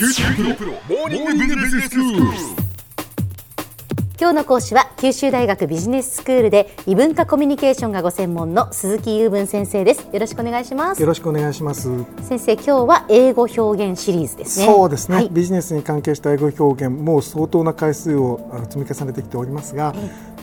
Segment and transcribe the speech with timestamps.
[0.00, 2.59] 九州大学モーニングビジネススクール。
[4.20, 10.06] 今日の講師は九州大学ビジネススクールで異文化コミュニケーションがご専門の鈴木雄文先生です。
[10.12, 11.00] よろしくお願いします。
[11.00, 11.88] よろしくお願いします。
[12.20, 14.66] 先生今日は英語表現シリーズですね。
[14.66, 19.94] そうですね、はい、ビジネスに関係した英語表現もう相当な回数を積み重ねてきておりますが、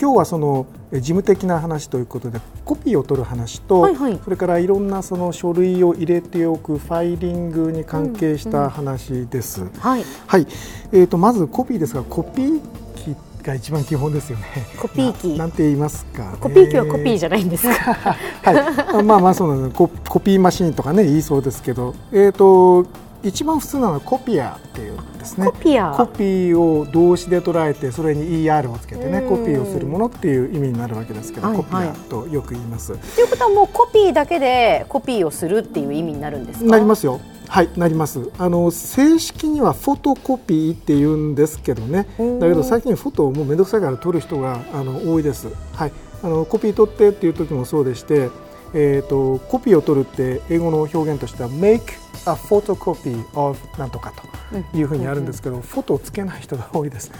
[0.01, 4.19] 今日はそのえ事務的な話ということでコピーを取る話と、はいはい。
[4.23, 9.69] それからいろんなその書類を入れておくファイリングに関係した話です。
[9.77, 10.47] はいはい、
[10.93, 12.61] えー、とまずコピーですがコピー
[12.95, 13.15] 機
[13.47, 14.45] が一番基本ですよね。
[14.79, 16.37] コピー機ななんて言いますか、ね。
[16.39, 17.93] コピー機はコピーじゃないんですか？
[18.43, 22.85] はい、まあまあそうなんですココピーマシンとかね言いそうですけど、えー、と
[23.23, 25.47] 一番普通なのはコピアっていうんですね。
[25.47, 32.97] コピアコピーを動詞で捉えてそれに ER をつけてねうんコピーをするものっていう意味になるわけですけど、はいコピアはいとよく言います。
[33.15, 36.65] ということはもうコピーだけでコピーをするっていう意味になるんですか？
[36.71, 37.19] なりますよ。
[37.57, 38.31] はい、なります。
[38.37, 42.07] あの正式にはフォトコピーって言うんですけどね。
[42.19, 45.47] うんだけど最近フォトをもうめんどくさいから撮る人があの多いです。
[45.73, 45.91] はい、
[46.21, 48.29] あのコピー取ってっていう時もそうでして、
[48.75, 51.81] えっ、とコピーを取るって英語の表現としては make
[52.27, 54.13] a photocopy of なんとか
[54.51, 57.11] というふうにあるんですけど、フォトをつけない人が多いです。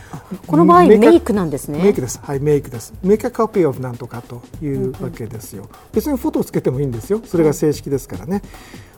[0.46, 2.20] この場合メイクなんですねメイクです。
[2.22, 2.94] はい、メイクです。
[3.02, 5.68] メイク a copy of なんとかというわけですよ。
[5.94, 7.24] 別にフォトをつけてもいいんですよ。
[7.26, 8.44] それが正式ですからね。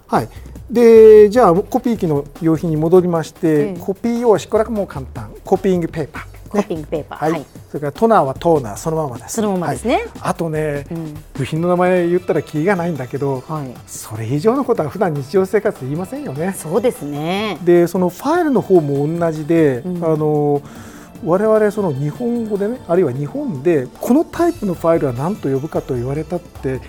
[0.09, 0.29] はい。
[0.71, 5.31] で、じゃあコピー機の用品に戻りまして、ええコピー用紙これはもう簡単。
[5.45, 6.29] コピーングペーパー。
[6.49, 7.31] コピングペーパーはい。
[7.33, 9.35] はいそれからトナーはトーナーそのままです。
[9.35, 16.53] そのままですねはいあとね、ん部品の名前言ったらキリがないんだけど、はいそれ以上のことは普段日常生活で言いませんよね。
[16.53, 20.63] そうですねでそのファイルの方も同じで、あの
[21.23, 26.81] 我々その日本語でねあるいは日本でこのタイプのファイルは何と呼ぶかと言われたって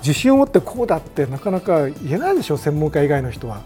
[0.00, 3.60] 自信を持ってこうだってなかなか言えないでしょ専門家以外の人は。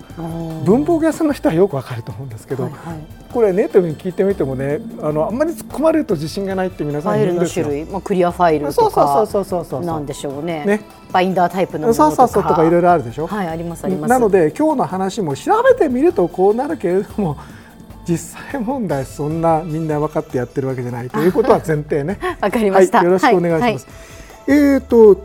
[0.65, 3.25] 文房具屋さんの人はよくわかると思うんですけど、はいはい。
[3.33, 7.65] これネットに聞いてみてもねあのあんまり突っ込まれると自信がないって皆ファイルのさん言うんですよ。
[7.67, 7.77] 種。
[7.77, 9.85] 類、まあ、クリアファイルそうそうとかそうそうそうそう。
[9.85, 10.65] なんでしょうね。
[10.65, 10.81] ね。
[11.13, 12.11] バインダータイプのものとか。
[12.11, 13.27] そうそうそうとかいろいろあるでしょ。
[13.27, 14.11] はいありますあります。
[14.11, 17.37] なので今日の話も調べてみるとこうなるけれども
[18.07, 22.19] 実際問題そんなみんな分かってやってるわけじゃないということは前提ね。
[22.41, 23.87] わかりました、はい、よろしくお願いします。
[24.49, 25.17] はえっ、と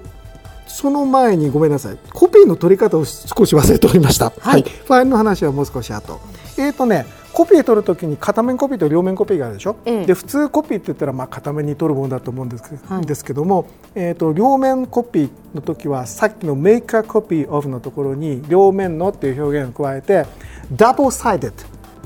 [0.69, 1.97] その前にごめんなさい。
[2.13, 4.31] コピーの取り方を少し忘れておりました。
[4.39, 4.61] はい。
[4.61, 6.19] ファイルの話はもう少し後。
[6.57, 10.05] えっ、とねコピー取るときに片面コピーと両面コピーがあるでしょ、ええ。
[10.05, 13.05] で普通コピーって言ったらまあ片面に取るものだと思うんですけ,、はい。
[13.05, 20.25] ですけども、えー、と両面コピーの時はさっきの make a copy of のところに両面のっていう表現を加えて
[20.75, 21.53] double sided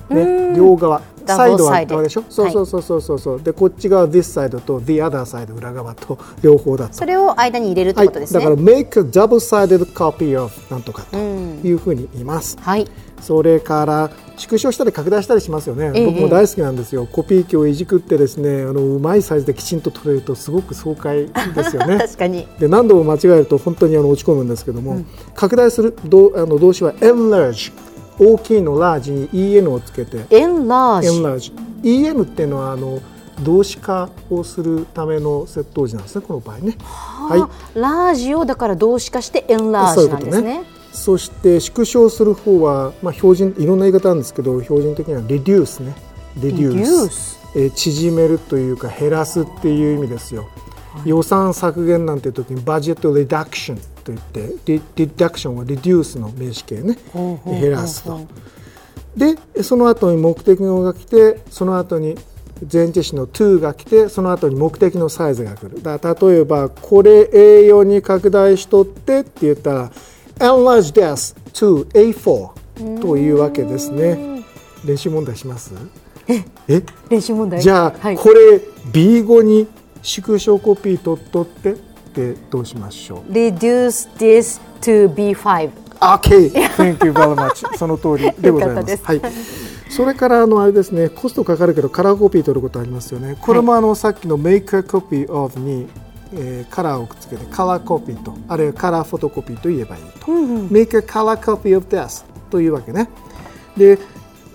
[0.10, 1.66] ね、両側サイド。
[1.66, 3.42] は側でしょそうそうそうそうそうそう。
[3.42, 6.94] でこっち側 this side と the other side 裏側と両方だと。
[6.94, 8.40] それを間に入れるってはい、ことですね。
[8.40, 12.88] だから make a double sided copy of なんとかというふうに言います、はい。
[13.22, 16.06] それから縮小したり拡大したりしますよね、ええ。
[16.06, 17.06] 僕も大好きなんですよ。
[17.06, 21.98] コピー機をいじくってですねあのうまいサイズできちんと取れるとすごく爽快ですよね。
[22.04, 22.48] 確かに。
[22.60, 25.02] で何度も間違えると本当にあの落ち込むんですけども、
[25.36, 27.72] 拡大する動あの動詞は enlarge
[28.20, 30.26] 大きいの large に en をつけて。
[30.30, 30.68] エン？
[30.68, 31.54] ラージ enlarge
[31.84, 33.00] en っていうのはあの
[33.42, 36.78] 動詞化をするための接頭詞なんですねこの場合ね。
[36.80, 40.64] はあラージをだから動詞化してエンラージなんですね。
[40.92, 45.96] そして縮小する方は、まあ、標準いろんな言い方あるんですけど標準的には reduce ね。
[46.38, 50.48] reduce, Reduce えー縮めるというか減らすっていう意味ですよ、
[51.06, 56.98] 予算削減なんて時にバジェットリダクションといってリリダクションは reduce の名詞形ね。
[57.46, 58.20] 減らすと。
[59.16, 62.18] でその後に目的語が来てその後に
[62.72, 65.82] 前置詞の to が来てその後に目的のサイズが来る。
[65.84, 69.92] だ例えばこれ A4 に拡大しとってって言ったら
[70.40, 74.44] enlarge this to A4 というわけですね。
[74.84, 75.74] 練習問題します？
[76.28, 76.44] え
[77.10, 77.62] 練習問題？
[77.62, 78.58] じゃあ、はい、これ
[78.92, 79.68] B5 に
[80.02, 81.76] 縮小コピー取っとって
[82.14, 86.52] ってどうしましょう？Reduce this to B5 OK!
[86.78, 87.78] Thank you very much.
[87.78, 88.92] その通りでございます。
[88.92, 89.22] よかはい。
[89.90, 93.36] それからあのあれですね、コストかかるけどカラーコピー取ることありますよね。
[93.40, 95.88] これもあのさっきの Make a copy of に、
[96.34, 100.26] えーカラーをくっつけてカラーコピーとあるいはカラーフォトコピーと言えばいいと。
[100.28, 103.10] Make a color copy of this というわけね。
[103.78, 103.98] で。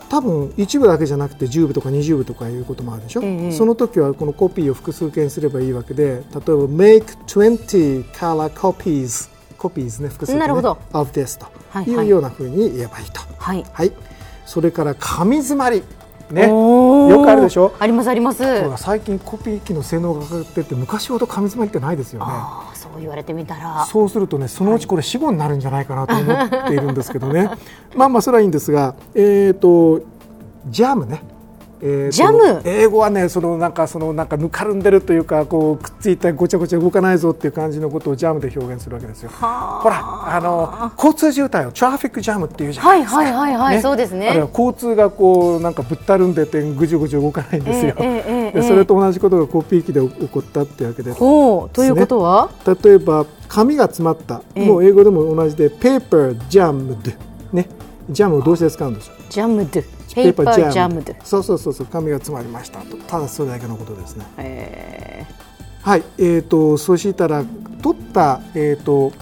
[0.08, 3.52] 多分一部だけじゃなくて10部とか20部とかいうこともあるでしょ、ええ。
[3.52, 10.78] その時はこのコピーを複数形すればいいわけで例えば make 20 color copies copies ね複数形ねなるほど。
[10.92, 13.20] of this というようなふうに言えばいいと。
[13.38, 13.64] はい。
[13.72, 13.92] はい。
[14.46, 15.82] それから紙詰まり
[16.32, 16.48] ね。
[16.48, 17.72] よくあるでしょ？
[17.78, 18.42] ありますあります
[18.76, 22.32] 最近コピー機の性能が上がってって昔ほど紙詰まりってないですよね。
[22.74, 27.50] そう言われてみたらそうするとねそのうちこれ死後になるんじゃないかなと思っているんですけどね。
[27.96, 30.00] まあまあそれはいいんですが、えっ、と
[30.68, 31.22] ジャムね。
[31.80, 32.62] えーとジャム。
[32.64, 39.30] 英語はねそのなんかそのなんかぬかるんでるというかこうくっついたごちゃごちゃ動かないぞっていう感じのことをジャムで表現するわけですよ。
[39.30, 40.02] ほら
[40.34, 43.18] あの交通渋滞をトラフィックジャムっていうじゃなはいいですか。
[43.18, 44.50] はいはいはい、そうですあるいはね。
[44.50, 47.94] 交通がこうなんかぶったるんでてぐじゅぐじゅ動かないんですよ。
[47.98, 48.60] ええええええ。
[48.60, 52.50] でそれと同じことがコピー機で起こったっていうわけでほうということは、
[52.82, 54.66] 例えば紙が詰まった、ええ。
[54.66, 57.14] もう英語でも同じで paper jammed
[57.52, 57.68] ね。
[58.10, 59.14] ジャムを動詞で使うんですよ。
[59.28, 59.82] ジャムド
[60.14, 61.02] ペーパージャム。
[61.02, 61.14] ド。
[61.24, 62.80] そうそうそうそう紙が詰まりました。
[62.80, 64.24] とただそれだけのことですね。
[64.38, 65.26] え
[65.82, 67.44] はいえー、とそしたら
[67.82, 69.12] 取った、えー、と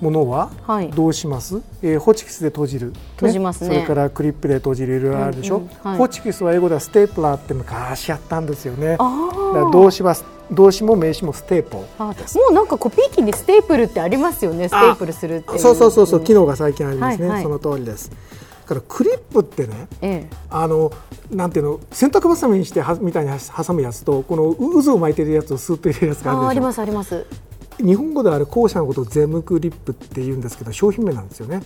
[0.00, 0.50] ものは。
[0.94, 3.68] どうします、えーホチキスで閉じる、閉じますね。
[3.68, 4.96] それからクリップで閉じる。
[4.96, 5.98] いろいろあるでしょ、うんうんはい。
[5.98, 8.96] ホチキスは英語ではステープラーって昔やったんですよね。
[8.98, 9.70] あだからあ。
[9.70, 10.16] 動詞は
[10.50, 12.12] 動詞も名詞もステープルあも
[12.50, 14.68] うなんかコピー機にステープルってありますよね。
[14.68, 15.58] ステープルするっていう。
[15.58, 17.42] そうそうそうそう機能が最近ありますね、はいはい。
[17.44, 18.10] その通りです。
[18.10, 18.16] だ
[18.70, 20.36] からクリップってねええ。
[20.48, 20.92] あの
[21.30, 27.26] なんていうの洗濯バサミにしてはみたいに挟むやつとこの渦を巻いてるやつをスーッと入れるやつがあるでしょありますあります。
[27.78, 31.62] 日本語ではあれ後者のことをゼムクリップって言うんですけど商品名なんですよね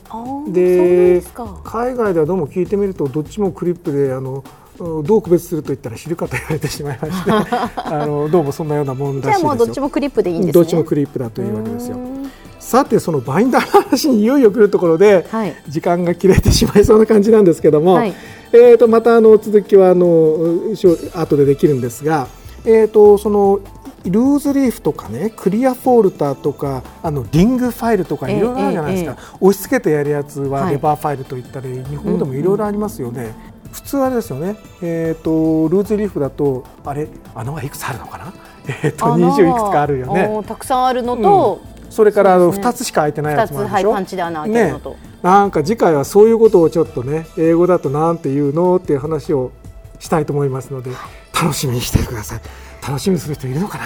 [0.48, 1.22] で。
[1.64, 4.44] 海外ではどうも聞いてみるとどっちもクリップであの
[4.78, 7.30] うんどう区別すると言ったら知るかと言われてしまいまして
[7.76, 10.52] あのどうもそんなようなもんじゃあもうどっちもクリップでいいんですね。
[10.52, 12.13] どっちもクリップだというわけですよ
[12.64, 15.54] さてそのバインダーの話にいよいよ来るところで、はい。
[15.68, 18.14] 時間が切れてしまいそうな感じなんですけども、はい。
[18.52, 20.72] えー、とまたあの続きはあの
[21.14, 22.26] 後でできるんですが、
[22.64, 23.60] えー、とその
[24.04, 30.72] ルーズリーフとかねクリアフォルダとかあのリングファイルとかええいろいろあるじゃないですか、え押し付けてやるやつははい。
[30.72, 33.34] レバーファイルと言ったり、日本語でもいろいろありますよね。
[33.72, 38.32] 普通はあれですよね、えー、とルーズリーフだとあれ穴はいくつあるのかな、
[38.68, 40.46] えー、と穴は20いくつかあるよね。
[40.46, 43.76] たくさんあるのと、それからあのそうですね2つしか開いてないやつもあるでしょ？
[43.76, 49.52] 二つはいパンチで穴開けるのとねなんか次回はそういうことをちょっとね英語だとなんて言うのっていう話を
[49.98, 50.90] したいと思いますので
[51.32, 52.40] 楽しみにしてください。
[52.86, 53.84] 楽しみにする人いるのかな？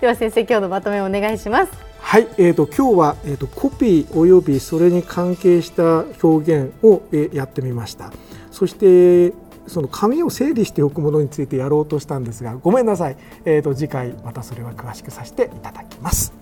[0.00, 1.72] では先生今日のまとめをお願いします。
[2.00, 8.12] はい、えー、と今日は、えー、とコピーおよびそれに関係した表現を、えーやってみました。
[8.50, 9.32] そして
[9.66, 16.41] その紙を整理しておくものについてやろうとしたんですがごめんなさい、えー、と次回またそれは詳しくさせていただきます。